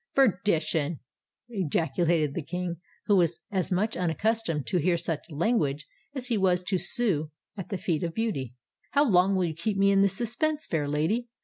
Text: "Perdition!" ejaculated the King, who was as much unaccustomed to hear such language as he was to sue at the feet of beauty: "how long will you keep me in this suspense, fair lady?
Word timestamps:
"Perdition!" 0.15 0.99
ejaculated 1.47 2.33
the 2.33 2.41
King, 2.41 2.77
who 3.05 3.15
was 3.17 3.41
as 3.51 3.71
much 3.71 3.95
unaccustomed 3.95 4.65
to 4.65 4.79
hear 4.81 4.97
such 4.97 5.29
language 5.29 5.85
as 6.15 6.25
he 6.25 6.39
was 6.39 6.63
to 6.63 6.79
sue 6.79 7.29
at 7.55 7.69
the 7.69 7.77
feet 7.77 8.01
of 8.01 8.15
beauty: 8.15 8.55
"how 8.93 9.07
long 9.07 9.35
will 9.35 9.45
you 9.45 9.53
keep 9.53 9.77
me 9.77 9.91
in 9.91 10.01
this 10.01 10.17
suspense, 10.17 10.65
fair 10.65 10.87
lady? 10.87 11.27